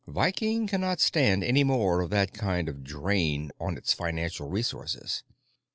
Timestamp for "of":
2.01-2.09, 2.67-2.83